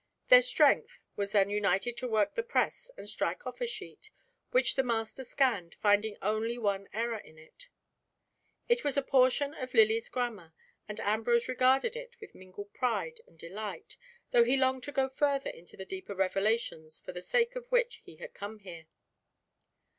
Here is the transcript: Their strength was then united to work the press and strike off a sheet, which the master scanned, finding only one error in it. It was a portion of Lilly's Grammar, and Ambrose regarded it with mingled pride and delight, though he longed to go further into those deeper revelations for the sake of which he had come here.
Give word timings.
Their 0.29 0.41
strength 0.41 0.99
was 1.15 1.31
then 1.31 1.51
united 1.51 1.95
to 1.97 2.07
work 2.07 2.33
the 2.33 2.41
press 2.41 2.89
and 2.97 3.07
strike 3.07 3.45
off 3.45 3.61
a 3.61 3.67
sheet, 3.67 4.09
which 4.49 4.73
the 4.73 4.81
master 4.81 5.23
scanned, 5.23 5.75
finding 5.79 6.17
only 6.23 6.57
one 6.57 6.89
error 6.91 7.19
in 7.19 7.37
it. 7.37 7.67
It 8.67 8.83
was 8.83 8.97
a 8.97 9.03
portion 9.03 9.53
of 9.53 9.75
Lilly's 9.75 10.09
Grammar, 10.09 10.55
and 10.89 10.99
Ambrose 11.01 11.47
regarded 11.47 11.95
it 11.95 12.19
with 12.19 12.33
mingled 12.33 12.73
pride 12.73 13.21
and 13.27 13.37
delight, 13.37 13.95
though 14.31 14.43
he 14.43 14.57
longed 14.57 14.81
to 14.85 14.91
go 14.91 15.07
further 15.07 15.51
into 15.51 15.77
those 15.77 15.85
deeper 15.85 16.15
revelations 16.15 16.99
for 16.99 17.11
the 17.11 17.21
sake 17.21 17.55
of 17.55 17.71
which 17.71 17.97
he 18.03 18.15
had 18.15 18.33
come 18.33 18.57
here. 18.57 18.87